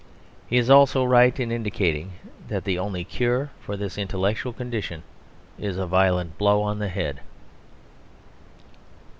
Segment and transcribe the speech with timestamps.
[0.47, 2.13] He is also right in indicating
[2.47, 5.03] that the only cure for this intellectual condition
[5.59, 7.19] is a violent blow on the head.